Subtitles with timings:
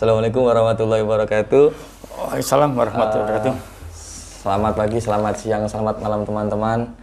[0.00, 1.76] Assalamualaikum warahmatullahi wabarakatuh.
[2.08, 3.54] Waalaikumsalam warahmatullahi wabarakatuh.
[4.40, 6.96] Selamat pagi, selamat siang, selamat malam teman-teman.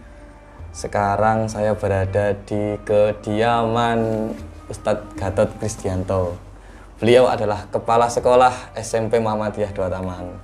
[0.74, 4.34] Sekarang saya berada di kediaman
[4.66, 6.42] Ustadz Gatot Kristianto.
[6.98, 10.34] Beliau adalah kepala sekolah SMP Muhammadiyah Dua Taman.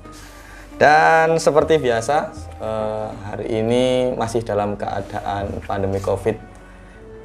[0.78, 2.30] Dan seperti biasa,
[2.62, 6.38] eh, hari ini masih dalam keadaan pandemi COVID.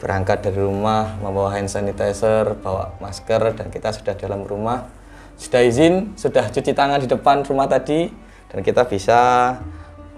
[0.01, 4.97] Berangkat dari rumah, membawa hand sanitizer, bawa masker, dan kita sudah dalam rumah.
[5.39, 8.11] Sudah izin, sudah cuci tangan di depan rumah tadi,
[8.51, 9.55] dan kita bisa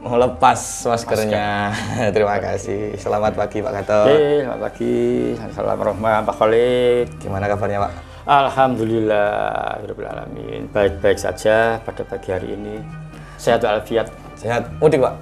[0.02, 0.58] melepas
[0.90, 1.70] maskernya.
[2.18, 2.98] Terima kasih.
[2.98, 4.10] Selamat pagi Pak Gatot.
[4.10, 4.98] Oke, selamat pagi.
[5.38, 7.08] Assalamualaikum Pak Khalid.
[7.22, 7.94] Gimana kabarnya Pak?
[8.26, 10.66] Alhamdulillah, alamin.
[10.74, 12.82] Baik-baik saja pada pagi hari ini.
[13.38, 14.10] Sehat walafiat.
[14.34, 14.74] Sehat?
[14.82, 15.14] Mudik Pak?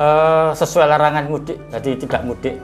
[0.00, 2.56] Eh, sesuai larangan mudik, jadi tidak mudik.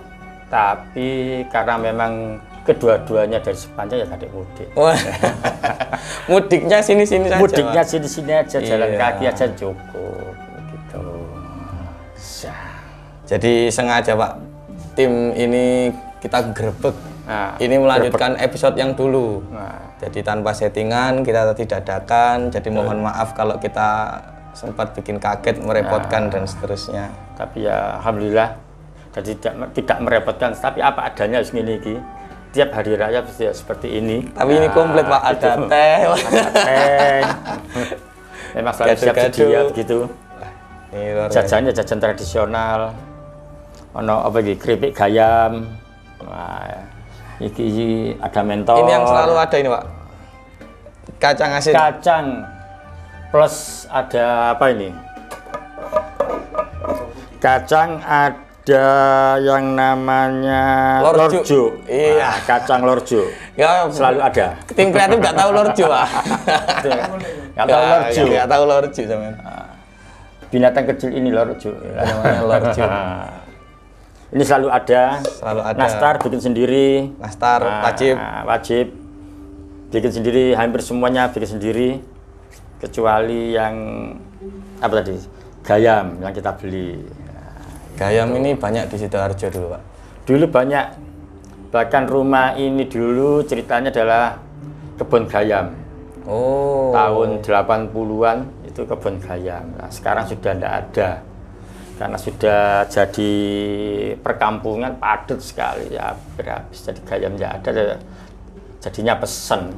[0.48, 4.68] Tapi karena memang kedua-duanya dari sepanjang ya kadek mudik.
[6.32, 7.40] Mudiknya sini-sini saja.
[7.40, 8.98] Mudiknya sini-sini aja, jalan Iya.
[8.98, 10.32] kaki aja cukup.
[10.72, 11.04] Gitu.
[13.24, 14.32] Jadi sengaja Pak,
[14.92, 16.96] tim ini kita grebek.
[17.24, 19.40] Nah, ini melanjutkan episode yang dulu.
[19.48, 22.52] Nah, Jadi tanpa settingan kita tidak dadakan.
[22.52, 24.20] Jadi mohon maaf kalau kita
[24.52, 27.08] sempat bikin kaget, merepotkan dan seterusnya.
[27.34, 28.54] tapi ya alhamdulillah
[29.10, 31.98] jadi tidak tidak merepotkan tapi apa adanya segini iki
[32.54, 34.30] tiap hari raya pasti ya seperti ini.
[34.30, 35.62] Tapi ini komplit Pak, ada gitu.
[35.66, 35.98] teh.
[36.06, 37.20] ada teh.
[38.54, 39.60] Memang selalu siap sedia
[40.94, 41.34] Ini biasa.
[41.42, 42.80] jajannya jajan tradisional.
[43.98, 44.54] Ono apa iki?
[44.54, 45.66] Keripik gayam.
[46.22, 46.86] Wah,
[47.42, 47.88] iki, iki
[48.22, 48.78] ada mentor.
[48.86, 49.84] Ini yang selalu ada ini Pak.
[51.18, 51.74] Kacang asin.
[51.74, 52.26] kacang.
[53.34, 54.94] Plus ada apa ini?
[57.42, 60.64] Kacang ada yang namanya
[61.00, 61.20] Lorjo.
[61.36, 62.16] lorjo, Iya.
[62.18, 66.08] Nah, kacang lorjo Ya, selalu ada tim kreatif nggak tahu lorjo Pak.
[67.54, 69.32] nggak tahu lorjo Nggak tahu lorjo zaman.
[70.48, 72.84] binatang kecil ini lorjo Namanya lorjo.
[74.34, 75.76] ini selalu ada Selalu ada.
[75.76, 78.14] nastar bikin sendiri Nastar Nah, wajib.
[78.42, 78.86] wajib
[79.90, 81.88] bikin sendiri hampir semuanya bikin sendiri
[82.76, 83.74] kecuali yang
[84.78, 85.14] apa tadi
[85.62, 86.98] gayam yang kita beli
[87.94, 89.82] Gayam ini banyak di Sidoarjo dulu Pak.
[90.24, 90.86] dulu banyak
[91.68, 94.38] bahkan rumah ini dulu ceritanya adalah
[94.96, 95.74] kebun gayam
[96.24, 96.88] Oh.
[96.88, 101.08] tahun 80-an itu kebun gayam nah, sekarang sudah tidak ada
[101.94, 103.32] karena sudah jadi
[104.18, 108.00] perkampungan padat sekali ya hampir habis jadi gayam tidak ada
[108.80, 109.68] jadinya pesen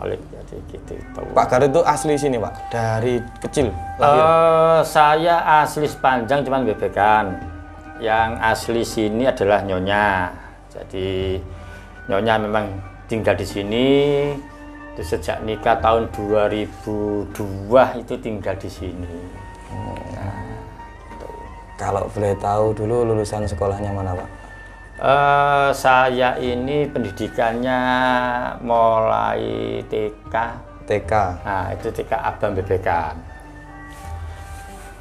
[0.00, 1.20] oleh jadi gitu itu.
[1.30, 3.68] Pak Garut itu asli sini Pak, dari kecil
[4.00, 4.24] lahir.
[4.24, 7.36] Eh, saya asli Sepanjang cuman bebekan.
[8.00, 10.32] Yang asli sini adalah Nyonya.
[10.72, 11.36] Jadi
[12.08, 12.66] Nyonya memang
[13.10, 13.88] tinggal di sini.
[14.92, 17.32] Itu sejak nikah tahun 2002
[18.00, 19.16] itu tinggal di sini.
[21.80, 24.28] Kalau boleh tahu dulu lulusan sekolahnya mana Pak?
[25.02, 27.80] Eh, saya ini pendidikannya
[28.62, 30.34] mulai TK
[30.86, 31.12] TK.
[31.42, 33.31] Nah, itu TK Abang Bebekan.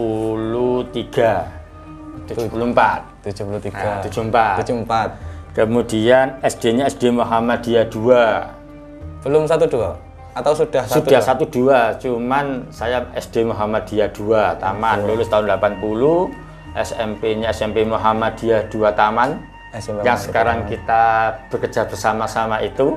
[2.29, 3.25] 74.
[3.25, 3.73] 73.
[3.73, 4.61] Nah, 74.
[4.61, 5.57] 74.
[5.57, 9.25] Kemudian SD-nya SD Muhammadiyah 2.
[9.25, 9.97] Belum satu dua
[10.33, 16.33] atau sudah Sudah satu dua, cuman saya SD Muhammadiyah 2 Taman lulus tahun 80.
[16.73, 19.37] SMP-nya SMP Muhammadiyah 2 Taman.
[19.77, 22.97] SMP yang sekarang kita bekerja bersama-sama itu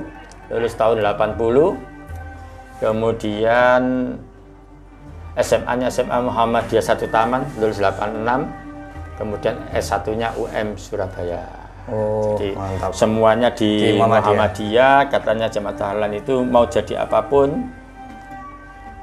[0.52, 1.76] lulus tahun 80
[2.84, 3.80] kemudian
[5.36, 12.90] SMA-nya SMA Muhammadiyah 1 Taman lulus 86 kemudian S1 nya UM Surabaya Oh, Jadi mantap.
[12.98, 14.26] semuanya di, Di Muhammadiyah.
[14.26, 17.70] Muhammadiyah katanya jemaah tahlan itu mau jadi apa pun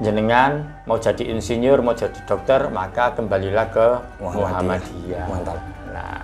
[0.04, 3.88] jenengan mau jadi insinyur mau jadi dokter maka kembalilah ke
[4.20, 4.52] Muhammadiyah.
[4.52, 5.26] Muhammadiyah.
[5.32, 5.58] Mantap.
[5.96, 6.20] Nah,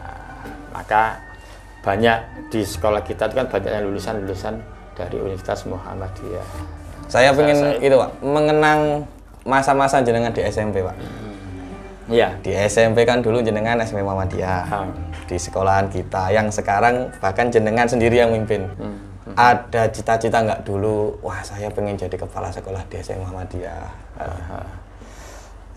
[0.76, 1.04] maka
[1.80, 2.18] banyak
[2.52, 4.60] di sekolah kita itu kan banyak yang lulusan-lulusan
[5.00, 6.44] dari Universitas Muhammadiyah.
[7.08, 9.08] Saya pengen itu Pak, mengenang
[9.50, 10.96] masa-masa jenengan di SMP Pak.
[12.10, 12.38] Iya.
[12.42, 14.64] Di SMP kan dulu jenengan SMP Muhammadiyah.
[14.70, 14.94] Hmm.
[15.26, 18.70] Di sekolahan kita yang sekarang bahkan jenengan sendiri yang mimpin.
[18.78, 18.98] Hmm.
[19.38, 23.86] Ada cita-cita nggak dulu, wah saya pengen jadi kepala sekolah di SMP Muhammadiyah.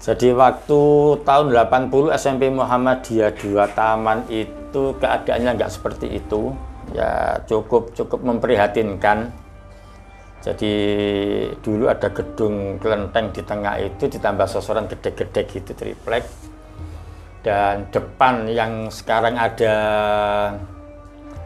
[0.03, 0.83] Jadi waktu
[1.23, 6.51] tahun 80 SMP Muhammadiyah 2 Taman itu keadaannya nggak seperti itu.
[6.97, 9.31] Ya cukup cukup memprihatinkan.
[10.43, 10.75] Jadi
[11.63, 16.27] dulu ada gedung kelenteng di tengah itu ditambah sosoran gede-gede gitu triplek.
[17.47, 19.75] Dan depan yang sekarang ada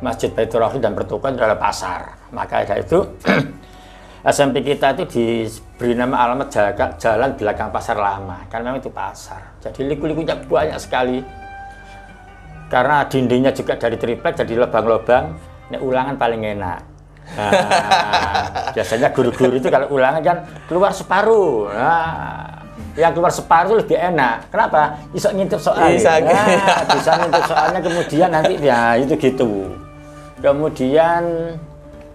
[0.00, 2.16] Masjid Baitur Rahim dan pertukuan adalah pasar.
[2.32, 3.04] Maka dari itu
[4.32, 9.60] SMP kita itu diberi nama alamat jalan, jalan belakang pasar lama, karena memang itu pasar.
[9.60, 11.20] Jadi liku-likunya banyak sekali.
[12.66, 15.36] Karena dindingnya juga dari triplek, jadi lubang-lubang.
[15.70, 16.95] Ini ulangan paling enak.
[17.34, 17.50] Nah,
[18.70, 20.38] biasanya guru-guru itu kalau ulangan kan
[20.70, 21.66] keluar separuh.
[21.74, 22.46] Nah,
[22.94, 24.48] yang keluar separuh lebih enak.
[24.48, 25.02] Kenapa?
[25.10, 25.90] Bisa ngintip soal.
[25.90, 26.46] Bisa, Nah,
[26.94, 29.74] bisa ngintip soalnya kemudian nanti ya itu gitu.
[30.38, 31.22] Kemudian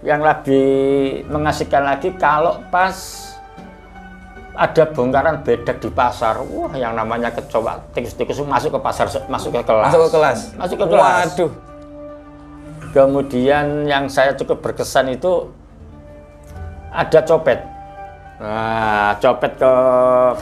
[0.02, 3.28] yang lebih mengasihkan lagi kalau pas
[4.52, 9.62] ada bongkaran bedek di pasar, wah yang namanya kecoa tikus-tikus masuk ke pasar, masuk ke
[9.63, 9.90] kelas.
[9.90, 10.40] Masuk ke kelas.
[10.60, 11.28] Masuk ke kelas.
[11.34, 11.71] Waduh.
[12.92, 15.48] Kemudian yang saya cukup berkesan itu
[16.92, 17.60] ada copet.
[18.42, 19.74] Nah, copet ke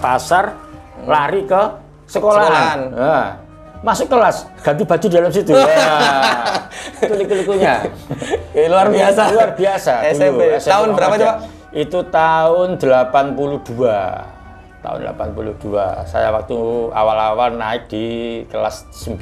[0.01, 0.57] pasar,
[1.05, 1.61] lari ke
[2.09, 2.49] sekolahan.
[2.49, 2.79] Sekolahan.
[2.95, 3.25] Nah,
[3.85, 5.53] masuk kelas, ganti baju di dalam situ.
[6.99, 7.79] Nah, itu liku-likunya.
[8.51, 9.23] Eh, luar biasa.
[9.31, 10.03] Luar biasa.
[10.11, 10.51] SMP.
[10.51, 11.33] dulu, Tahun berapa coba?
[11.71, 14.38] Itu tahun 82.
[14.79, 16.07] Tahun 82.
[16.07, 16.55] Saya waktu
[16.95, 18.05] awal-awal naik di
[18.47, 19.19] kelas 9.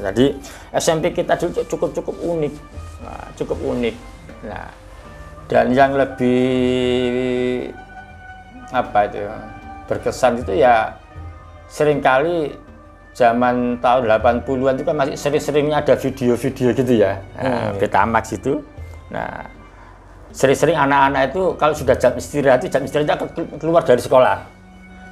[0.00, 0.32] Jadi
[0.72, 2.54] SMP kita dulu cukup-cukup unik.
[3.04, 3.96] Nah, cukup unik.
[4.48, 4.66] Nah,
[5.52, 7.68] dan yang lebih
[8.72, 9.20] apa itu
[9.84, 10.96] berkesan itu ya
[11.68, 12.56] sering kali
[13.12, 18.64] zaman tahun 80-an itu kan masih sering-seringnya ada video-video gitu ya, nah, Betamax itu.
[19.12, 19.44] Nah,
[20.32, 23.28] sering-sering anak-anak itu kalau sudah jam istirahat itu jam istirahat akan
[23.60, 24.40] keluar dari sekolah,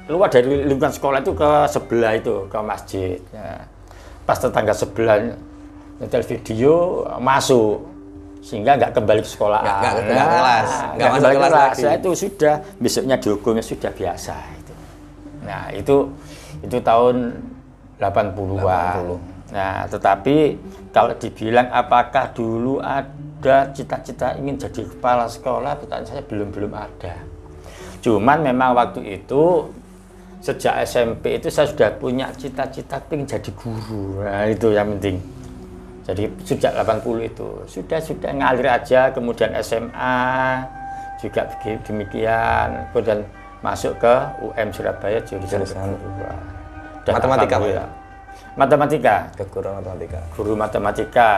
[0.05, 3.17] keluar dari lingkungan sekolah itu ke sebelah itu ke masjid.
[3.31, 3.63] Nah,
[4.25, 5.17] pas tetangga sebelah
[6.01, 7.85] nyetel video masuk
[8.41, 9.61] sehingga nggak kembali ke sekolah.
[9.61, 10.69] Nggak- nggak ke kelas.
[10.97, 11.69] Nggak kembali ke kelas kelas.
[11.69, 11.83] lagi.
[11.85, 14.73] Nah, itu sudah besoknya dihukumnya sudah biasa itu.
[15.45, 15.95] Nah, itu
[16.61, 17.15] itu tahun
[17.97, 18.97] 80-an.
[18.97, 19.17] 80.
[19.51, 20.37] Nah, tetapi
[20.89, 27.15] kalau dibilang apakah dulu ada cita-cita ingin jadi kepala sekolah, pertanyaan saya belum-belum ada.
[28.01, 29.69] Cuman memang waktu itu
[30.41, 34.25] sejak SMP itu saya sudah punya cita-cita ingin jadi guru.
[34.25, 35.21] Nah, itu yang penting.
[36.01, 40.17] Jadi sejak 80 itu sudah sudah ngalir aja, kemudian SMA
[41.21, 41.45] juga
[41.85, 43.21] demikian, kemudian
[43.61, 46.33] masuk ke UM Surabaya jurusan kedua.
[47.05, 47.89] Matematika, Pak, alhamdulillah.
[48.57, 50.19] Matematika, Kekurangan matematika.
[50.33, 51.31] guru matematika.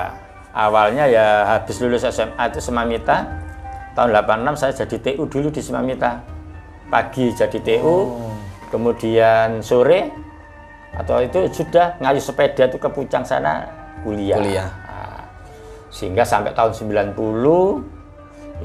[0.53, 3.27] Awalnya ya habis lulus SMA itu Semamita.
[3.93, 6.23] Tahun 86 saya jadi TU dulu di Semamita.
[6.89, 7.97] Pagi jadi TU,
[8.73, 10.09] kemudian sore
[10.97, 13.69] atau itu sudah ngayu sepeda itu ke Pucang sana
[14.01, 14.41] kuliah.
[14.41, 14.69] Kuliah.
[14.89, 15.21] Nah,
[15.93, 17.13] sehingga sampai tahun 90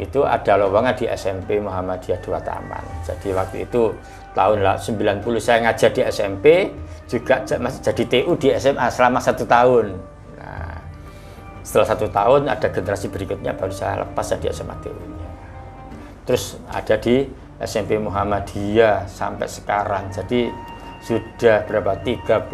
[0.00, 2.84] itu ada lowongan di SMP Muhammadiyah Dua Taman.
[3.04, 3.92] Jadi waktu itu
[4.32, 6.72] tahun la- 90 saya ngajar di SMP,
[7.08, 9.96] juga masih jadi TU di SMA selama satu tahun.
[10.36, 10.76] Nah,
[11.64, 15.28] setelah satu tahun ada generasi berikutnya baru saya lepas saya di SMA TU-nya.
[16.28, 17.24] Terus ada di
[17.58, 20.10] SMP Muhammadiyah sampai sekarang.
[20.14, 20.46] Jadi
[21.02, 21.98] sudah berapa?
[22.02, 22.50] 31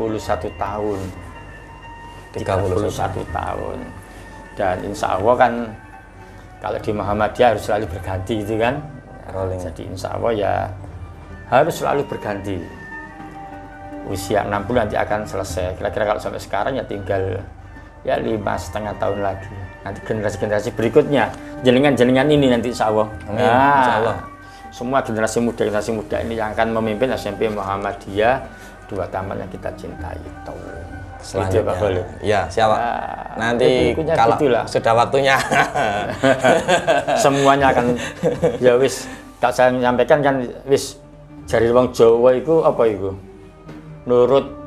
[0.57, 1.01] tahun.
[2.35, 3.79] 31 31 tahun.
[4.55, 5.53] Dan insya Allah kan
[6.65, 8.81] kalau di Muhammadiyah harus selalu berganti gitu kan.
[9.33, 9.61] Rolling.
[9.61, 10.53] Jadi insya Allah ya
[11.53, 12.57] harus selalu berganti.
[14.05, 15.81] Usia 60 nanti akan selesai.
[15.81, 17.41] Kira-kira kalau sampai sekarang ya tinggal
[18.05, 19.53] ya lima setengah tahun lagi.
[19.85, 21.33] Nanti generasi-generasi berikutnya,
[21.65, 23.09] jelingan-jelingan ini nanti insya Allah.
[23.29, 24.17] Amin, insya Allah.
[24.75, 28.43] Semua generasi muda, generasi muda ini yang akan memimpin SMP Muhammadiyah
[28.91, 30.55] dua taman yang kita cintai itu.
[31.25, 32.05] Itu, Pak Khalid.
[32.21, 32.77] Ya, siapa?
[33.39, 34.67] Nah, Nanti kalau gitulah.
[34.67, 35.39] sudah waktunya.
[37.25, 37.97] semuanya akan
[38.59, 39.07] ya wis
[39.39, 40.99] tak saya menyampaikan kan wis
[41.49, 43.11] jari wong Jawa itu apa itu
[44.05, 44.64] nurut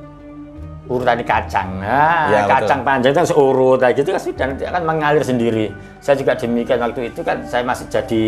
[0.87, 1.83] urutan kacang.
[1.83, 2.51] Nah Ya, betul.
[2.55, 5.65] kacang panjang itu kan seurut nah, gitu kan sudah nanti akan mengalir sendiri.
[5.99, 8.25] Saya juga demikian waktu itu kan saya masih jadi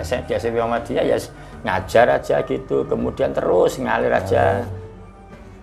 [0.00, 1.16] SM di SMP Muhammadiyah ya
[1.62, 4.64] ngajar aja gitu kemudian terus ngalir aja.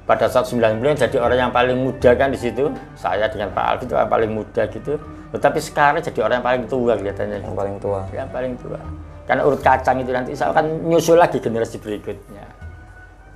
[0.06, 2.66] Pada saat 90 jadi orang yang paling muda kan di situ
[2.98, 4.98] saya dengan Pak Alfi itu yang paling muda gitu.
[5.30, 8.02] Tetapi sekarang jadi orang yang paling tua kelihatannya Yang paling tua.
[8.10, 8.82] yang paling tua.
[9.30, 12.42] Karena urut kacang itu nanti saya akan nyusul lagi generasi berikutnya.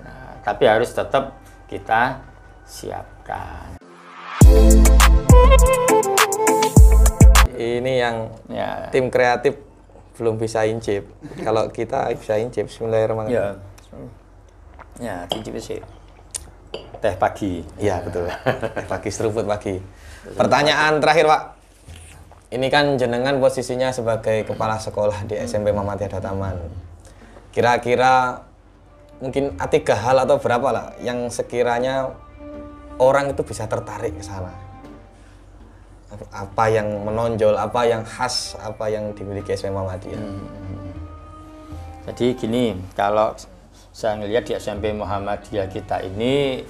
[0.01, 1.37] Nah, tapi harus tetap
[1.69, 2.17] kita
[2.73, 3.77] siapkan
[7.53, 9.61] Ini yang ya tim kreatif
[10.17, 11.05] belum bisa incip.
[11.41, 13.57] Kalau kita bisa incip, Bismillahirrahmanirrahim.
[13.57, 13.57] ya
[15.01, 15.81] ya cincin sih
[17.01, 18.29] teh pagi Iya betul.
[18.91, 19.77] pagi seruput pagi.
[20.33, 21.41] Pertanyaan terakhir Pak.
[22.53, 26.57] Ini kan jenengan posisinya sebagai kepala sekolah di SMP Muhammadiyah Taman.
[27.49, 28.45] Kira-kira
[29.17, 32.13] mungkin ada tiga hal atau berapa lah yang sekiranya
[32.99, 34.53] orang itu bisa tertarik ke sana.
[36.29, 40.21] Apa yang menonjol, apa yang khas, apa yang dimiliki SMP Muhammadiyah.
[42.05, 43.33] Jadi gini, kalau
[43.89, 46.61] saya ngelihat di SMP Muhammadiyah kita ini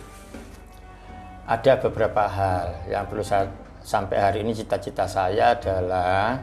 [1.43, 3.51] ada beberapa hal yang perlu saya
[3.83, 6.39] sampai hari ini cita-cita saya adalah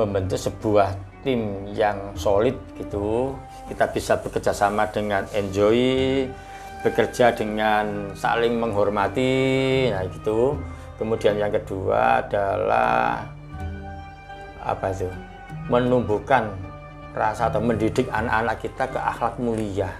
[0.00, 3.36] membentuk sebuah tim yang solid gitu.
[3.68, 6.24] Kita bisa bekerja sama dengan enjoy,
[6.82, 10.54] bekerja dengan saling menghormati, nah gitu.
[10.98, 13.22] Kemudian yang kedua adalah
[14.62, 15.06] apa itu?
[15.70, 16.50] Menumbuhkan
[17.14, 19.90] rasa atau mendidik anak-anak kita ke akhlak mulia.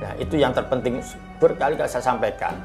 [0.00, 1.04] Nah, itu yang terpenting
[1.36, 2.56] berkali-kali saya sampaikan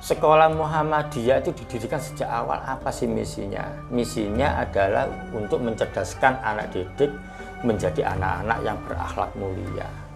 [0.00, 3.68] sekolah Muhammadiyah itu didirikan sejak awal apa sih misinya?
[3.92, 7.12] Misinya adalah untuk mencerdaskan anak didik
[7.60, 10.07] menjadi anak-anak yang berakhlak mulia.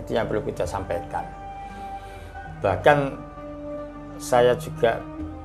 [0.00, 1.24] Itu yang perlu kita sampaikan.
[2.62, 2.98] Bahkan
[4.18, 4.98] saya juga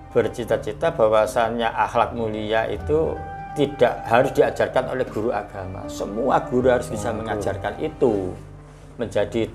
[0.09, 3.13] bercita-cita bahwasannya akhlak mulia itu
[3.53, 5.85] tidak harus diajarkan oleh guru agama.
[5.89, 8.33] Semua guru harus bisa mengajarkan itu
[8.95, 9.49] menjadi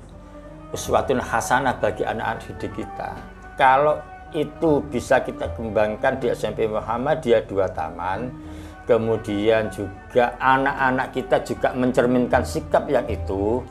[0.74, 4.02] sesuatu hasanah bagi anak-anak didik kita kalau
[4.34, 8.34] itu bisa kita kembangkan di SMP Muhammadiyah dua Taman,
[8.82, 13.62] kemudian juga anak-anak kita juga mencerminkan sikap yang itu,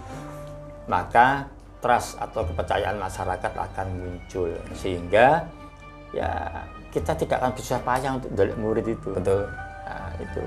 [0.88, 1.48] maka
[1.84, 5.44] trust atau kepercayaan masyarakat akan muncul sehingga
[6.16, 6.32] ya
[6.94, 9.12] kita tidak akan bisa payah untuk dari murid itu.
[9.12, 9.44] Betul.
[9.84, 10.42] Nah, itu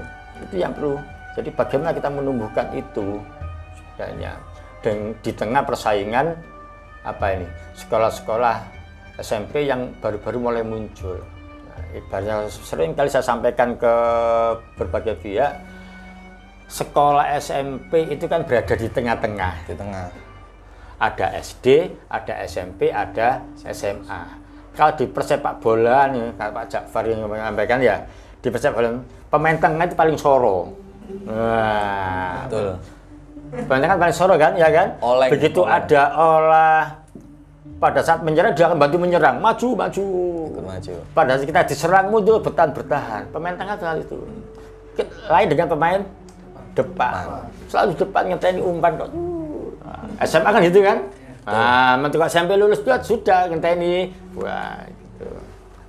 [0.48, 0.96] itu yang perlu.
[1.36, 3.20] Jadi bagaimana kita menumbuhkan itu
[3.76, 4.32] sebenarnya
[4.80, 6.32] dan di tengah persaingan
[7.04, 8.56] apa ini sekolah-sekolah
[9.20, 11.20] SMP yang baru-baru mulai muncul.
[11.20, 13.94] Nah, ibaratnya sering kali saya sampaikan ke
[14.76, 15.56] berbagai pihak,
[16.68, 19.52] sekolah SMP itu kan berada di tengah-tengah.
[19.64, 20.25] Di tengah.
[20.96, 24.22] Ada SD, ada SMP, ada SMA.
[24.72, 28.00] Kalau di persepak bola nih, kalau Pak Jafar yang menyampaikan ya,
[28.40, 30.72] di persepak bola pemain tengah itu paling soro.
[31.28, 32.80] Nah, Betul.
[33.68, 34.96] Pemain tengah paling soro kan, ya kan?
[35.04, 35.76] Oleng, Begitu oleng.
[35.84, 36.84] ada olah
[37.76, 40.06] pada saat menyerang dia akan bantu menyerang, maju, maju.
[40.48, 40.92] Ikut maju.
[41.12, 43.22] Pada saat kita diserang muncul bertahan, bertahan.
[43.36, 44.16] Pemain tengah hal itu.
[45.28, 46.00] Lain dengan pemain
[46.72, 47.44] depan.
[47.68, 49.08] Selalu depan ngenteni umpan kok.
[49.86, 50.98] Nah, SMA kan gitu kan?
[51.46, 54.10] Nah, mentok SMP lulus dia sudah ngenteni.
[54.34, 55.30] Wah, gitu.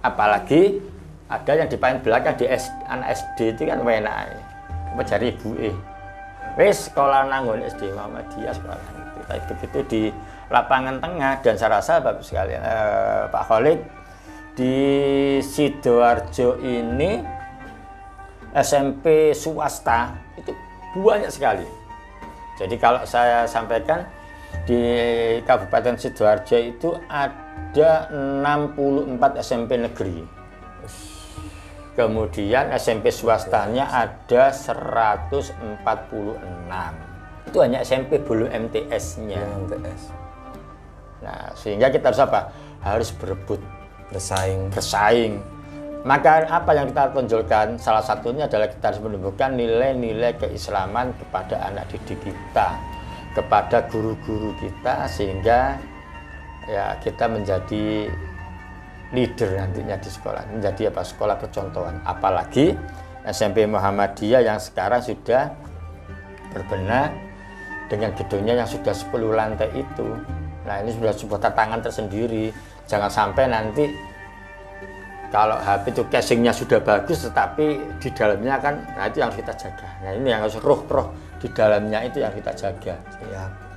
[0.06, 0.78] Apalagi
[1.28, 4.38] ada yang di paling belakang di S, anak SD itu kan enak.
[4.98, 5.76] Cari ibu eh.
[6.58, 9.20] Wes sekolah nanggung SD Muhammadiyah sekolah itu.
[9.28, 10.02] Tapi begitu di
[10.50, 13.80] lapangan tengah dan saya rasa bagus sekali eh, Pak Khalid
[14.58, 14.76] di
[15.44, 17.22] Sidoarjo ini
[18.58, 20.50] SMP swasta itu
[20.98, 21.77] banyak sekali.
[22.58, 24.02] Jadi kalau saya sampaikan
[24.66, 24.82] di
[25.46, 30.26] Kabupaten Sidoarjo itu ada 64 SMP negeri.
[31.98, 36.38] Kemudian SMP swastanya ada 146.
[37.50, 39.42] Itu hanya SMP belum MTS-nya.
[39.66, 40.14] MTS.
[41.26, 42.54] Nah, sehingga kita harus apa?
[42.86, 43.58] Harus berebut,
[44.14, 44.70] Bersaing.
[44.70, 45.42] bersaing.
[46.08, 47.76] Maka apa yang kita tonjolkan?
[47.76, 52.80] Salah satunya adalah kita harus menumbuhkan nilai-nilai keislaman kepada anak didik kita,
[53.36, 55.76] kepada guru-guru kita, sehingga
[56.64, 58.08] ya kita menjadi
[59.12, 62.00] leader nantinya di sekolah, menjadi apa sekolah percontohan.
[62.08, 62.72] Apalagi
[63.28, 65.52] SMP Muhammadiyah yang sekarang sudah
[66.56, 67.12] berbenah
[67.92, 70.08] dengan gedungnya yang sudah 10 lantai itu.
[70.64, 72.56] Nah ini sudah sebuah tantangan tersendiri.
[72.88, 73.92] Jangan sampai nanti
[75.28, 79.88] kalau HP itu casingnya sudah bagus, tetapi di dalamnya kan, nah itu yang kita jaga.
[80.00, 81.12] Nah ini yang harus roh-roh
[81.44, 82.96] di dalamnya itu yang kita jaga.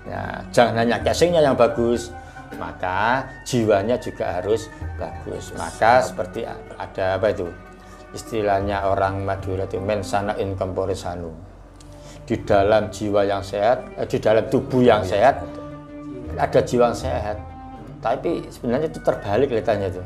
[0.07, 0.23] Ya,
[0.55, 2.15] jangan hanya casingnya yang bagus,
[2.55, 5.51] maka jiwanya juga harus bagus.
[5.59, 6.47] Maka seperti
[6.79, 7.51] ada apa itu
[8.15, 11.35] istilahnya orang Madura itu mensana in corpore sano.
[12.27, 15.43] Di dalam jiwa yang sehat, eh, di dalam tubuh yang sehat
[16.39, 17.37] ada jiwa yang sehat.
[18.01, 20.03] Tapi sebenarnya itu terbalik kelihatannya itu.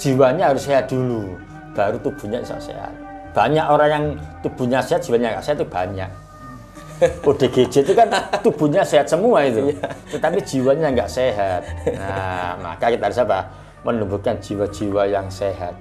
[0.00, 1.36] Jiwanya harus sehat dulu,
[1.76, 2.92] baru tubuhnya bisa sehat.
[3.36, 4.04] Banyak orang yang
[4.40, 6.10] tubuhnya sehat, jiwanya nggak sehat itu banyak.
[7.28, 8.08] ODGJ itu kan
[8.40, 9.76] tubuhnya sehat semua itu,
[10.08, 11.64] tetapi jiwanya nggak sehat.
[11.96, 13.48] Nah, maka kita harus apa?
[13.84, 15.72] Menumbuhkan jiwa-jiwa yang sehat.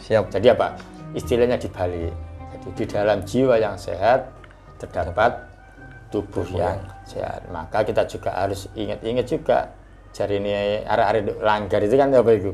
[0.00, 0.28] Siap.
[0.28, 0.76] Jadi apa?
[1.16, 2.12] Istilahnya dibalik.
[2.52, 4.28] Jadi di dalam jiwa yang sehat
[4.76, 5.40] terdapat
[6.12, 6.76] tubuh yang
[7.08, 7.48] sehat.
[7.48, 9.72] Maka kita juga harus ingat-ingat juga.
[10.12, 10.52] Jari ini
[10.84, 12.52] arah-arah langgar itu kan apa itu?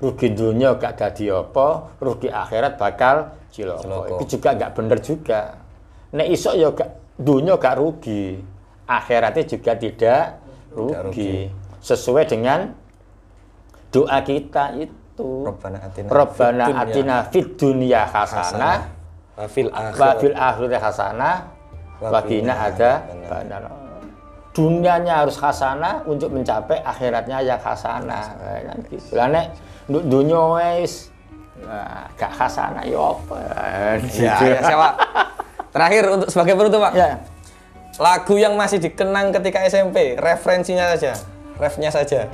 [0.00, 3.84] Rugi dunia gak dadi apa, rugi akhirat bakal ciloko.
[3.84, 4.16] Ciloko.
[4.16, 5.40] Itu juga nggak bener juga.
[6.16, 8.40] Nek iso ya gak dunia gak rugi,
[8.88, 10.24] akhiratnya juga tidak
[10.72, 11.48] rugi.
[11.80, 12.72] Sesuai dengan
[13.92, 15.44] doa kita itu.
[15.44, 19.00] Rabbana atina Rabbana atina fid dunya hasanah
[19.40, 20.20] Wa fil wa akhir.
[20.20, 21.36] fil akhirati hasanah
[22.00, 23.64] wabina ada badal.
[24.50, 28.34] Dunianya harus khasana untuk mencapai akhiratnya ya khasana.
[28.38, 29.14] Kan gitu.
[29.14, 29.54] Lah nek
[29.86, 31.10] nduk dunya wis
[31.62, 33.36] nah, gak khasana ya apa?
[34.14, 34.88] Ya, ya siapa?
[35.70, 36.92] Terakhir untuk sebagai penutup Pak.
[36.98, 37.22] Ya.
[38.00, 41.14] Lagu yang masih dikenang ketika SMP, referensinya saja,
[41.60, 42.26] refnya saja.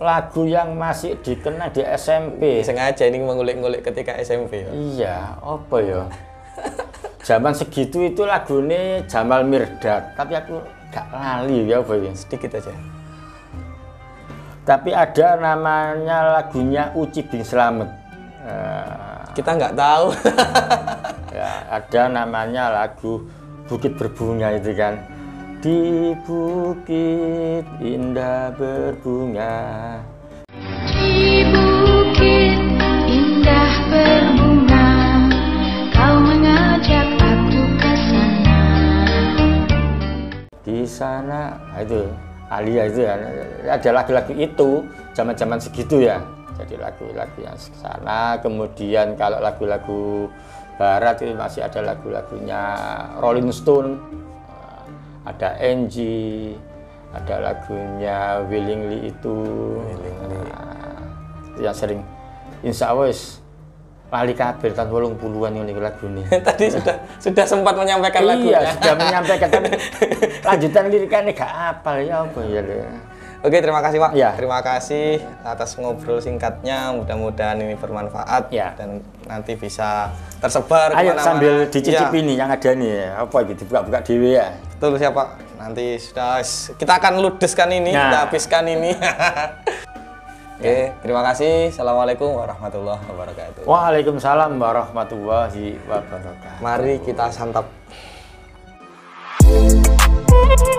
[0.00, 2.64] Lagu yang masih dikenal di SMP.
[2.64, 4.64] Sengaja ini mengulik-ngulik ketika SMP.
[4.64, 4.70] ya.
[4.72, 6.02] Iya, apa ya?
[7.22, 10.58] Zaman segitu itu lagunya Jamal Mirdad, tapi aku
[10.92, 12.12] gak lali ya ya.
[12.12, 12.70] Sedikit aja.
[14.62, 17.90] Tapi ada namanya lagunya Uci bin Slamet.
[18.46, 20.12] Eh, Kita nggak tahu.
[21.38, 23.26] ya, ada namanya lagu
[23.66, 25.00] Bukit Berbunga itu kan.
[25.62, 29.54] Di bukit indah berbunga.
[30.90, 32.60] Di bukit
[33.08, 34.51] indah berbunga,
[40.72, 42.08] di sana nah, itu.
[42.52, 43.16] Alia itu ya.
[43.64, 46.20] Ada lagu-lagu itu zaman-zaman segitu ya.
[46.56, 50.28] Jadi lagu-lagu yang sana kemudian kalau lagu-lagu
[50.76, 52.60] barat itu masih ada lagu-lagunya
[53.20, 53.96] Rolling Stone.
[54.48, 54.84] Eh,
[55.28, 56.56] ada Angie
[57.12, 59.36] ada lagunya Willingly itu.
[60.28, 61.00] Nah,
[61.52, 62.00] itu yang sering.
[62.64, 63.12] Insya Allah
[64.12, 66.22] lali kabel tahun 80-an ini lagu ini.
[66.48, 68.72] Tadi sudah sudah sempat menyampaikan lagu iya, ya.
[68.76, 69.72] sudah menyampaikan tapi
[70.42, 72.62] lanjutan liriknya gak apal ya apa ya?
[73.42, 74.14] Oke, terima kasih Pak.
[74.14, 74.30] Ya.
[74.38, 76.94] Terima kasih atas ngobrol singkatnya.
[76.94, 78.70] Mudah-mudahan ini bermanfaat Ya.
[78.78, 81.26] dan nanti bisa tersebar Ayo ke mana-mana.
[81.26, 84.54] sambil dicicipi Ya, nih yang ada nih apa gitu buka-buka dewe ya.
[84.78, 85.34] betul siapa?
[85.58, 86.38] Nanti sudah
[86.74, 88.02] kita akan ludeskan ini, Nah.
[88.04, 88.90] kita habiskan ini.
[90.62, 91.74] Oke, terima kasih.
[91.74, 93.66] Assalamualaikum warahmatullahi wabarakatuh.
[93.66, 96.62] Waalaikumsalam warahmatullahi wabarakatuh.
[96.62, 97.66] Mari kita santap.
[100.42, 100.71] thank you.